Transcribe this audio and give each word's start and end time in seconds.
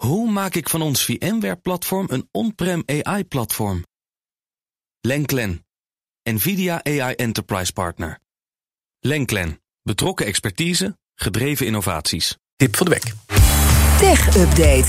Hoe 0.00 0.30
maak 0.30 0.54
ik 0.54 0.68
van 0.68 0.82
ons 0.82 1.04
VMware-platform 1.04 2.06
een 2.10 2.28
on-prem 2.30 2.82
AI-platform? 2.86 3.84
Lenklen, 5.00 5.66
NVIDIA 6.22 6.84
AI 6.84 7.14
Enterprise 7.14 7.72
Partner. 7.72 8.18
Lenklen, 9.00 9.60
betrokken 9.82 10.26
expertise, 10.26 10.98
gedreven 11.14 11.66
innovaties. 11.66 12.36
Tip 12.56 12.76
van 12.76 12.86
de 12.86 12.92
week. 12.92 13.12
Tech 13.98 14.36
Update. 14.36 14.88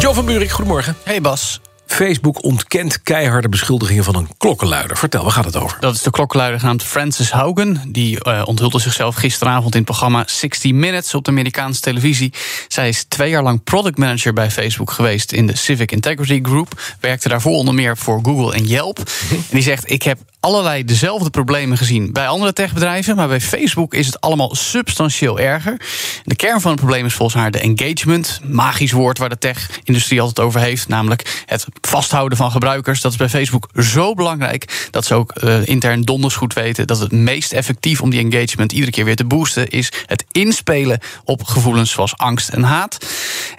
Jo 0.00 0.12
van 0.12 0.24
Buurik, 0.24 0.50
goedemorgen. 0.50 0.96
Hey 1.04 1.20
Bas. 1.20 1.60
Facebook 1.92 2.42
ontkent 2.44 3.02
keiharde 3.02 3.48
beschuldigingen 3.48 4.04
van 4.04 4.16
een 4.16 4.28
klokkenluider. 4.38 4.96
Vertel, 4.96 5.22
waar 5.22 5.32
gaat 5.32 5.44
het 5.44 5.56
over? 5.56 5.76
Dat 5.80 5.94
is 5.94 6.02
de 6.02 6.10
klokkenluider 6.10 6.60
genaamd 6.60 6.82
Frances 6.82 7.30
Haugen. 7.30 7.80
Die 7.88 8.18
uh, 8.22 8.42
onthulde 8.44 8.80
zichzelf 8.80 9.14
gisteravond 9.14 9.72
in 9.72 9.80
het 9.80 9.88
programma 9.88 10.22
60 10.26 10.72
Minutes 10.72 11.14
op 11.14 11.24
de 11.24 11.30
Amerikaanse 11.30 11.80
televisie. 11.80 12.32
Zij 12.68 12.88
is 12.88 13.04
twee 13.04 13.30
jaar 13.30 13.42
lang 13.42 13.62
product 13.62 13.98
manager 13.98 14.32
bij 14.32 14.50
Facebook 14.50 14.90
geweest 14.90 15.32
in 15.32 15.46
de 15.46 15.56
Civic 15.56 15.92
Integrity 15.92 16.38
Group. 16.42 16.80
Werkte 17.00 17.28
daarvoor 17.28 17.56
onder 17.56 17.74
meer 17.74 17.96
voor 17.96 18.20
Google 18.22 18.54
en 18.54 18.66
Yelp. 18.66 18.98
En 19.30 19.44
die 19.50 19.62
zegt: 19.62 19.90
Ik 19.90 20.02
heb 20.02 20.18
allerlei 20.42 20.84
dezelfde 20.84 21.30
problemen 21.30 21.76
gezien 21.76 22.12
bij 22.12 22.28
andere 22.28 22.52
techbedrijven. 22.52 23.16
Maar 23.16 23.28
bij 23.28 23.40
Facebook 23.40 23.94
is 23.94 24.06
het 24.06 24.20
allemaal 24.20 24.54
substantieel 24.54 25.38
erger. 25.38 25.80
De 26.24 26.36
kern 26.36 26.60
van 26.60 26.70
het 26.70 26.80
probleem 26.80 27.06
is 27.06 27.14
volgens 27.14 27.42
haar 27.42 27.50
de 27.50 27.58
engagement. 27.58 28.40
Magisch 28.44 28.92
woord 28.92 29.18
waar 29.18 29.28
de 29.28 29.38
tech-industrie 29.38 30.20
altijd 30.20 30.46
over 30.46 30.60
heeft. 30.60 30.88
Namelijk 30.88 31.42
het 31.46 31.66
vasthouden 31.80 32.38
van 32.38 32.50
gebruikers. 32.50 33.00
Dat 33.00 33.12
is 33.12 33.18
bij 33.18 33.28
Facebook 33.28 33.68
zo 33.76 34.14
belangrijk. 34.14 34.88
Dat 34.90 35.04
ze 35.04 35.14
ook 35.14 35.32
uh, 35.42 35.66
intern 35.66 36.02
donders 36.02 36.34
goed 36.34 36.52
weten. 36.52 36.86
Dat 36.86 36.98
het 36.98 37.12
meest 37.12 37.52
effectief 37.52 38.00
om 38.00 38.10
die 38.10 38.30
engagement 38.30 38.72
iedere 38.72 38.92
keer 38.92 39.04
weer 39.04 39.16
te 39.16 39.24
boosten. 39.24 39.70
is 39.70 39.92
het 40.06 40.24
inspelen 40.30 40.98
op 41.24 41.44
gevoelens 41.44 41.90
zoals 41.90 42.16
angst 42.16 42.48
en 42.48 42.62
haat. 42.62 43.06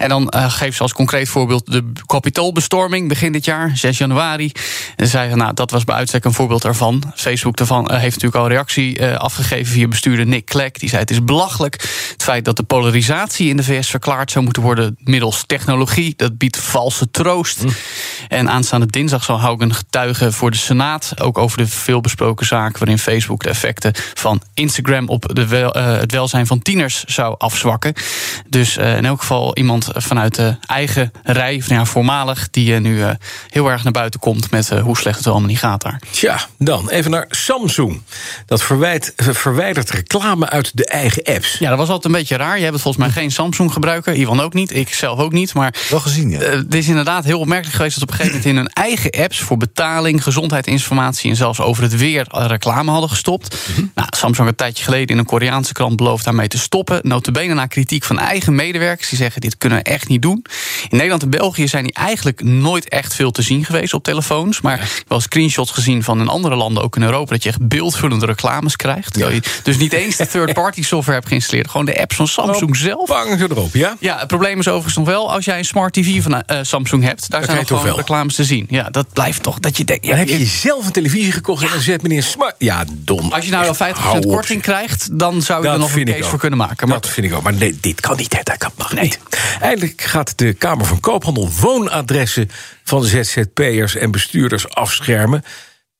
En 0.04 0.10
dan 0.10 0.32
uh, 0.36 0.50
geeft 0.50 0.76
ze 0.76 0.82
als 0.82 0.92
concreet 0.92 1.28
voorbeeld 1.28 1.72
de 1.72 1.92
kapitoolbestorming 2.06 3.08
begin 3.08 3.32
dit 3.32 3.44
jaar, 3.44 3.76
6 3.76 3.98
januari. 3.98 4.52
En 4.96 5.06
zei 5.06 5.34
nou, 5.34 5.54
dat 5.54 5.70
was 5.70 5.84
bij 5.84 5.94
uitstek 5.94 6.24
een 6.24 6.32
voorbeeld 6.32 6.62
daarvan. 6.62 7.12
Facebook 7.14 7.56
daarvan 7.56 7.84
uh, 7.84 7.98
heeft 7.98 8.14
natuurlijk 8.14 8.42
al 8.42 8.48
reactie 8.48 9.00
uh, 9.00 9.14
afgegeven 9.14 9.72
via 9.72 9.88
bestuurder 9.88 10.26
Nick 10.26 10.46
Clegg. 10.46 10.70
Die 10.70 10.88
zei: 10.88 11.00
Het 11.00 11.10
is 11.10 11.24
belachelijk. 11.24 11.74
Het 12.12 12.22
feit 12.22 12.44
dat 12.44 12.56
de 12.56 12.62
polarisatie 12.62 13.48
in 13.48 13.56
de 13.56 13.64
VS 13.64 13.90
verklaard 13.90 14.30
zou 14.30 14.44
moeten 14.44 14.62
worden 14.62 14.96
middels 14.98 15.44
technologie, 15.46 16.14
dat 16.16 16.38
biedt 16.38 16.56
valse 16.56 17.10
troost. 17.10 17.62
Mm. 17.62 17.70
En 18.28 18.50
aanstaande 18.50 18.86
dinsdag 18.86 19.24
zal 19.24 19.40
Haugen 19.40 19.74
getuigen 19.74 20.32
voor 20.32 20.50
de 20.50 20.56
Senaat. 20.56 21.12
Ook 21.20 21.38
over 21.38 21.58
de 21.58 21.66
veelbesproken 21.66 22.46
zaak 22.46 22.78
waarin 22.78 22.98
Facebook 22.98 23.42
de 23.42 23.48
effecten 23.48 23.92
van 24.14 24.42
Instagram 24.54 25.08
op 25.08 25.30
de 25.32 25.46
wel, 25.46 25.76
uh, 25.76 25.98
het 25.98 26.12
welzijn 26.12 26.46
van 26.46 26.62
tieners 26.62 27.04
zou 27.04 27.34
afzwakken. 27.38 27.94
Dus 28.48 28.76
in 28.76 29.04
elk 29.04 29.20
geval 29.20 29.56
iemand 29.56 29.88
vanuit 29.92 30.34
de 30.34 30.56
eigen 30.66 31.12
rij, 31.22 31.62
van 31.62 31.76
ja, 31.76 31.84
voormalig, 31.84 32.50
die 32.50 32.80
nu 32.80 33.02
heel 33.48 33.68
erg 33.70 33.82
naar 33.82 33.92
buiten 33.92 34.20
komt 34.20 34.50
met 34.50 34.68
hoe 34.68 34.96
slecht 34.96 35.18
het 35.18 35.26
allemaal 35.26 35.48
niet 35.48 35.58
gaat 35.58 35.82
daar. 35.82 36.00
Tja, 36.10 36.40
dan 36.58 36.90
even 36.90 37.10
naar 37.10 37.26
Samsung. 37.28 38.02
Dat 38.46 38.62
verwijt, 38.62 39.12
verwijdert 39.16 39.90
reclame 39.90 40.48
uit 40.48 40.70
de 40.74 40.86
eigen 40.86 41.22
apps. 41.22 41.58
Ja, 41.58 41.68
dat 41.68 41.78
was 41.78 41.88
altijd 41.88 42.04
een 42.04 42.20
beetje 42.20 42.36
raar. 42.36 42.58
Je 42.58 42.64
hebt 42.64 42.80
volgens 42.80 43.04
mij 43.04 43.12
geen 43.12 43.30
Samsung-gebruiker. 43.30 44.14
Ivan 44.14 44.40
ook 44.40 44.54
niet. 44.54 44.74
Ik 44.74 44.94
zelf 44.94 45.18
ook 45.18 45.32
niet. 45.32 45.54
Maar 45.54 45.74
wel 45.90 46.00
gezien, 46.00 46.30
ja. 46.30 46.40
Uh, 46.40 46.50
het 46.50 46.74
is 46.74 46.88
inderdaad 46.88 47.24
heel 47.24 47.40
opmerkelijk 47.40 47.76
geweest 47.76 48.00
dat 48.00 48.08
op 48.08 48.13
gegeven 48.14 48.38
moment 48.38 48.44
in 48.44 48.56
hun 48.56 48.68
eigen 48.68 49.10
apps 49.10 49.40
voor 49.40 49.56
betaling, 49.56 50.22
gezondheidsinformatie 50.22 51.30
en 51.30 51.36
zelfs 51.36 51.60
over 51.60 51.82
het 51.82 51.96
weer 51.96 52.26
reclame 52.28 52.90
hadden 52.90 53.10
gestopt. 53.10 53.56
Mm 53.68 53.74
-hmm. 53.74 53.90
nou, 53.94 54.08
Samsung 54.16 54.48
een 54.48 54.54
tijdje 54.54 54.84
geleden 54.84 55.08
in 55.08 55.18
een 55.18 55.24
Koreaanse 55.24 55.72
krant 55.72 55.96
beloofd 55.96 56.24
daarmee 56.24 56.48
te 56.48 56.58
stoppen. 56.58 57.00
Notabene 57.02 57.54
na 57.54 57.66
kritiek 57.66 58.04
van 58.04 58.18
eigen 58.18 58.54
medewerkers 58.54 59.08
die 59.08 59.18
zeggen 59.18 59.40
dit 59.40 59.58
kunnen 59.58 59.78
we 59.78 59.84
echt 59.84 60.08
niet 60.08 60.22
doen. 60.22 60.44
In 60.82 60.96
Nederland 60.96 61.22
en 61.22 61.30
België 61.30 61.68
zijn 61.68 61.84
die 61.84 61.94
eigenlijk 61.94 62.42
nooit 62.42 62.88
echt 62.88 63.14
veel 63.14 63.30
te 63.30 63.42
zien 63.42 63.64
geweest 63.64 63.94
op 63.94 64.04
telefoons. 64.04 64.60
Maar 64.60 64.78
ja. 64.78 64.84
wel 65.08 65.20
screenshots 65.20 65.70
gezien 65.70 66.02
van 66.02 66.20
in 66.20 66.28
andere 66.28 66.54
landen, 66.54 66.82
ook 66.82 66.96
in 66.96 67.02
Europa, 67.02 67.32
dat 67.32 67.42
je 67.42 67.48
echt 67.48 67.68
beeldvullende 67.68 68.26
reclames 68.26 68.76
krijgt. 68.76 69.18
Ja. 69.18 69.28
Je 69.28 69.42
dus 69.62 69.76
niet 69.76 69.92
eens 69.92 70.16
de 70.16 70.26
third-party 70.26 70.82
software 70.82 71.18
hebt 71.18 71.28
geïnstalleerd, 71.28 71.70
gewoon 71.70 71.86
de 71.86 72.00
apps 72.00 72.16
van 72.16 72.28
Samsung 72.28 72.70
oh, 72.70 72.76
zelf. 72.76 73.08
Bang 73.08 73.38
ze 73.38 73.46
erop, 73.50 73.74
ja? 73.74 73.96
Ja, 74.00 74.18
het 74.18 74.28
probleem 74.28 74.58
is 74.58 74.68
overigens 74.68 74.96
nog 74.96 75.06
wel, 75.06 75.32
als 75.32 75.44
jij 75.44 75.58
een 75.58 75.64
smart 75.64 75.92
TV 75.92 76.22
van 76.22 76.32
uh, 76.32 76.58
Samsung 76.62 77.04
hebt, 77.04 77.30
daar 77.30 77.40
dat 77.40 77.50
zijn 77.50 77.64
nog 77.68 77.80
gewoon 77.80 77.93
wel. 77.94 78.04
reclames 78.04 78.34
te 78.34 78.44
zien. 78.44 78.66
Ja, 78.68 78.90
dat 78.90 79.06
blijft 79.12 79.42
toch 79.42 79.58
dat 79.58 79.76
je 79.76 79.84
denkt. 79.84 80.06
Ja, 80.06 80.16
heb 80.16 80.28
je 80.28 80.44
zelf 80.44 80.86
een 80.86 80.92
televisie 80.92 81.32
gekocht 81.32 81.62
en 81.62 81.68
dan 81.70 81.80
zet 81.80 82.02
meneer 82.02 82.22
smart. 82.22 82.54
Ja, 82.58 82.84
dom. 82.92 83.32
Als 83.32 83.44
je 83.44 83.50
nou 83.50 83.66
al 83.66 83.94
50% 84.24 84.26
korting 84.26 84.62
krijgt, 84.62 85.18
dan 85.18 85.42
zou 85.42 85.58
je 85.62 85.66
dat 85.66 85.74
er 85.74 85.80
nog 85.80 85.96
een 85.96 86.04
case 86.04 86.22
voor 86.22 86.38
kunnen 86.38 86.58
maken. 86.58 86.88
Maar 86.88 87.00
dat 87.00 87.10
vind 87.10 87.26
ik 87.26 87.34
ook. 87.34 87.42
Maar 87.42 87.54
nee, 87.54 87.78
dit 87.80 88.00
kan 88.00 88.16
niet, 88.16 88.32
hè. 88.32 88.40
dat 88.42 88.56
kan 88.56 88.70
mag 88.76 88.92
nee. 88.92 89.02
niet. 89.02 89.18
Eindelijk 89.60 90.02
gaat 90.02 90.38
de 90.38 90.52
Kamer 90.52 90.86
van 90.86 91.00
Koophandel 91.00 91.50
woonadressen 91.60 92.50
van 92.84 93.04
ZZP'ers 93.04 93.96
en 93.96 94.10
bestuurders 94.10 94.68
afschermen. 94.68 95.44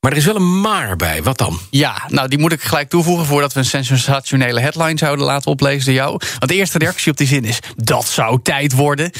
Maar 0.04 0.12
er 0.12 0.18
is 0.18 0.24
wel 0.24 0.36
een 0.36 0.60
maar 0.60 0.96
bij. 0.96 1.22
Wat 1.22 1.38
dan? 1.38 1.58
Ja, 1.70 2.02
nou 2.08 2.28
die 2.28 2.38
moet 2.38 2.52
ik 2.52 2.62
gelijk 2.62 2.88
toevoegen 2.88 3.26
voordat 3.26 3.52
we 3.52 3.58
een 3.58 3.84
sensationele 3.84 4.60
headline 4.60 4.98
zouden 4.98 5.24
laten 5.24 5.50
oplezen 5.50 5.84
door 5.84 5.94
jou. 5.94 6.10
Want 6.10 6.48
de 6.48 6.54
eerste 6.54 6.78
reactie 6.78 7.10
op 7.10 7.16
die 7.16 7.26
zin 7.26 7.44
is: 7.44 7.58
dat 7.76 8.06
zou 8.06 8.40
tijd 8.42 8.72
worden. 8.72 9.10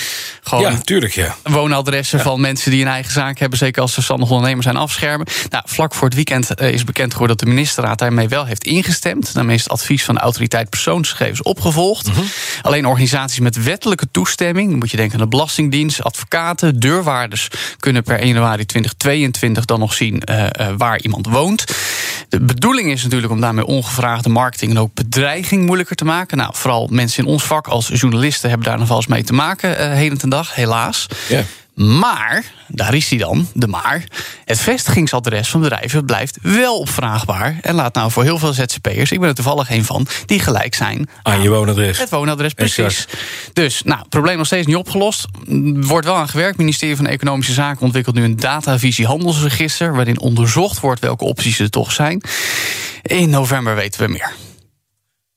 Gewoon 0.43 0.73
ja, 0.73 0.79
tuurlijk, 0.79 1.13
ja. 1.13 1.37
Woonadressen 1.43 2.19
ja. 2.19 2.25
van 2.25 2.41
mensen 2.41 2.71
die 2.71 2.81
een 2.81 2.89
eigen 2.89 3.13
zaak 3.13 3.39
hebben, 3.39 3.59
zeker 3.59 3.83
als 3.83 3.93
zelfstandig 3.93 4.31
ondernemers 4.31 4.65
zijn, 4.65 4.77
afschermen. 4.77 5.27
Nou, 5.51 5.65
vlak 5.67 5.95
voor 5.95 6.07
het 6.07 6.17
weekend 6.17 6.61
uh, 6.61 6.73
is 6.73 6.85
bekend 6.85 7.13
geworden 7.13 7.37
dat 7.37 7.47
de 7.47 7.53
ministerraad 7.53 7.99
daarmee 7.99 8.29
wel 8.29 8.45
heeft 8.45 8.65
ingestemd. 8.65 9.35
Daarmee 9.35 9.57
is 9.57 9.63
het 9.63 9.73
advies 9.73 10.05
van 10.05 10.15
de 10.15 10.21
autoriteit 10.21 10.71
persoonsgegevens 10.71 11.43
opgevolgd. 11.43 12.07
Mm 12.07 12.15
-hmm. 12.15 12.27
Alleen 12.63 12.87
organisaties 12.87 13.41
met 13.41 13.63
wettelijke 13.63 14.07
toestemming, 14.11 14.71
dan 14.71 14.79
moet 14.79 14.91
je 14.91 14.97
denken 14.97 15.19
aan 15.19 15.25
de 15.25 15.31
Belastingdienst, 15.31 16.03
advocaten, 16.03 16.81
deurwaarders, 16.81 17.49
kunnen 17.79 18.03
per 18.03 18.19
1 18.19 18.27
januari 18.27 18.67
2022 18.67 19.65
dan 19.65 19.79
nog 19.79 19.95
zien. 19.95 20.23
Uh, 20.31 20.47
waar 20.77 21.01
iemand 21.01 21.27
woont. 21.27 21.65
De 22.29 22.41
bedoeling 22.41 22.91
is 22.91 23.03
natuurlijk 23.03 23.33
om 23.33 23.41
daarmee 23.41 23.67
ongevraagde 23.67 24.29
marketing 24.29 24.71
en 24.71 24.79
ook 24.79 24.95
bedreiging 24.95 25.67
moeilijker 25.67 25.97
te 25.97 26.05
maken. 26.05 26.37
Nou, 26.37 26.51
vooral 26.55 26.89
mensen 26.91 27.25
in 27.25 27.31
ons 27.31 27.45
vak 27.45 27.67
als 27.67 27.91
journalisten 27.93 28.49
hebben 28.49 28.69
daar 28.69 28.79
nog 28.79 28.89
wel 28.89 28.97
eens 28.97 29.07
mee 29.07 29.25
te 29.25 29.33
maken, 29.33 29.71
uh, 29.71 29.93
heden 29.93 30.19
ten 30.19 30.29
dag, 30.29 30.55
helaas. 30.55 31.07
Ja. 31.29 31.43
Maar, 31.75 32.45
daar 32.69 32.95
is 32.95 33.09
hij 33.09 33.19
dan, 33.19 33.49
de 33.53 33.67
maar. 33.67 34.05
Het 34.45 34.61
vestigingsadres 34.61 35.49
van 35.49 35.61
bedrijven 35.61 36.05
blijft 36.05 36.39
wel 36.43 36.79
opvraagbaar. 36.79 37.59
En 37.63 37.75
laat 37.75 37.95
nou 37.95 38.11
voor 38.11 38.23
heel 38.23 38.39
veel 38.39 38.53
ZZP'ers, 38.53 39.13
ik 39.13 39.21
ben 39.21 39.29
er 39.29 39.35
toevallig 39.35 39.71
een 39.71 39.85
van, 39.85 40.07
die 40.27 40.41
gelijk 40.41 40.75
zijn 40.75 41.09
aan 41.23 41.43
je 41.43 41.49
woonadres. 41.49 41.99
Het 41.99 42.11
woonadres, 42.11 42.53
precies. 42.53 42.85
Exact. 42.85 43.17
Dus, 43.53 43.83
nou, 43.83 43.99
het 43.99 44.09
probleem 44.09 44.37
nog 44.37 44.47
steeds 44.47 44.67
niet 44.67 44.77
opgelost. 44.77 45.27
Wordt 45.75 46.07
wel 46.07 46.17
aan 46.17 46.29
gewerkt. 46.29 46.51
Het 46.51 46.61
ministerie 46.61 46.97
van 46.97 47.07
Economische 47.07 47.53
Zaken 47.53 47.83
ontwikkelt 47.83 48.15
nu 48.15 48.25
een 48.25 48.37
datavisie 48.37 49.07
handelsregister. 49.07 49.95
waarin 49.95 50.21
onderzocht 50.21 50.81
wordt 50.81 51.01
welke 51.01 51.25
opties 51.25 51.59
er 51.59 51.71
toch 51.71 51.93
zijn. 51.93 52.23
In 53.03 53.31
november 53.31 53.75
weten 53.75 54.01
we 54.01 54.09
meer. 54.09 54.33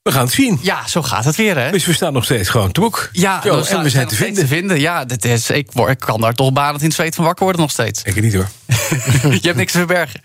We 0.07 0.13
gaan 0.13 0.25
het 0.25 0.34
zien. 0.34 0.59
Ja, 0.62 0.88
zo 0.88 1.01
gaat 1.03 1.25
het 1.25 1.35
weer, 1.35 1.57
hè? 1.57 1.72
Dus 1.72 1.85
we 1.85 1.94
staan 1.94 2.13
nog 2.13 2.23
steeds 2.23 2.50
gewoon 2.50 2.72
te 2.72 2.79
boek. 2.79 3.09
Ja, 3.12 3.41
Zo, 3.41 3.59
we 3.62 3.68
en 3.68 3.84
we 3.84 3.90
zijn 3.90 4.07
te 4.07 4.13
nog 4.13 4.23
vinden. 4.23 4.44
te 4.44 4.47
vinden. 4.47 4.79
Ja, 4.79 5.06
dit 5.06 5.25
is, 5.25 5.50
ik, 5.50 5.72
word, 5.72 5.90
ik 5.91 6.00
kan 6.00 6.22
daar 6.22 6.34
toch 6.34 6.53
banend 6.53 6.79
in 6.81 6.85
het 6.88 6.95
zweet 6.95 7.16
van 7.16 7.23
wakker 7.25 7.44
worden 7.44 7.62
nog 7.62 7.72
steeds. 7.72 8.01
Ik 8.03 8.22
niet 8.22 8.34
hoor. 8.34 8.47
Je 9.31 9.40
hebt 9.41 9.56
niks 9.56 9.72
te 9.72 9.78
verbergen. 9.78 10.22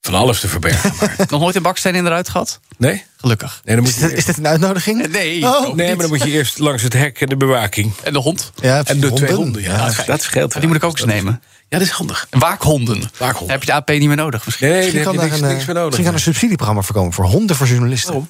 Van 0.00 0.14
alles 0.14 0.40
te 0.40 0.48
verbergen. 0.48 0.92
Maar. 1.00 1.14
Nog 1.30 1.40
nooit 1.40 1.56
een 1.56 1.62
baksteen 1.62 1.94
in 1.94 2.06
eruit 2.06 2.28
gehad? 2.28 2.60
Nee? 2.78 3.04
Gelukkig. 3.16 3.60
Nee, 3.64 3.74
dan 3.74 3.84
moet 3.84 3.94
Is 3.94 4.00
je 4.00 4.08
dit, 4.08 4.16
is 4.18 4.24
dit 4.24 4.38
een 4.38 4.46
uitnodiging? 4.46 5.08
Nee. 5.08 5.44
Oh, 5.44 5.74
nee, 5.74 5.86
maar 5.88 5.96
dan 5.96 6.08
moet 6.08 6.22
je 6.22 6.30
eerst 6.30 6.58
langs 6.58 6.82
het 6.82 6.92
hek 6.92 7.20
en 7.20 7.28
de 7.28 7.36
bewaking. 7.36 7.92
En 8.02 8.12
de 8.12 8.18
hond? 8.18 8.52
Ja, 8.60 8.82
En 8.84 9.00
de 9.00 9.12
twee 9.12 9.32
honden. 9.34 9.62
Ja, 9.62 9.86
dat, 9.86 10.06
dat 10.06 10.22
scheelt. 10.22 10.52
Die 10.58 10.66
moet 10.66 10.76
ik 10.76 10.84
ook 10.84 10.98
eens 10.98 11.06
nemen. 11.06 11.42
Ja, 11.68 11.78
dat 11.78 11.86
is 11.86 11.92
handig. 11.92 12.26
Waakhonden. 12.30 13.00
Waakhonden. 13.18 13.38
Dan 13.38 13.48
heb 13.48 13.60
je 13.60 13.66
de 13.66 13.72
AP 13.72 13.88
niet 13.88 14.06
meer 14.08 14.16
nodig 14.16 14.44
misschien. 14.46 14.68
Nee, 14.68 14.76
Misschien 14.76 15.02
daar 15.02 15.12
kan 15.12 15.22
heb 15.22 15.24
je 15.24 15.30
daar 15.30 15.38
niks, 15.40 15.50
een, 15.50 15.56
niks 15.56 15.68
eh, 15.68 15.74
meer 15.74 15.82
nodig. 15.82 15.98
misschien 15.98 16.04
kan 16.12 16.20
er 16.20 16.26
een 16.26 16.32
subsidieprogramma 16.32 16.82
voor 16.82 16.94
komen 16.94 17.12
voor 17.12 17.24
honden 17.24 17.56
voor 17.56 17.66
journalisten. 17.66 18.12
Waarom? 18.12 18.28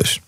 Dus. 0.00 0.20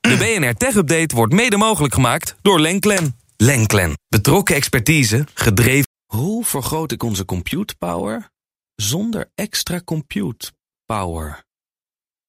De 0.00 0.16
BNR 0.16 0.54
Tech 0.54 0.74
Update 0.74 1.14
wordt 1.14 1.32
mede 1.32 1.56
mogelijk 1.56 1.94
gemaakt 1.94 2.34
door 2.42 2.60
Lenklen. 2.60 3.18
Lenklen. 3.36 3.98
Betrokken 4.08 4.54
expertise, 4.54 5.26
gedreven. 5.34 5.88
Hoe 6.06 6.44
vergroot 6.44 6.92
ik 6.92 7.02
onze 7.02 7.24
compute 7.24 7.74
power 7.76 8.30
zonder 8.74 9.30
extra 9.34 9.80
compute 9.84 10.52
power? 10.86 11.44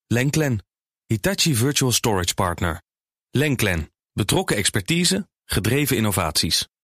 Lenklen. 0.06 0.64
Hitachi 1.06 1.54
Virtual 1.54 1.92
Storage 1.92 2.34
Partner. 2.34 2.82
Lenklen. 3.30 3.92
Betrokken 4.12 4.56
expertise, 4.56 5.28
gedreven 5.44 5.96
innovaties. 5.96 6.68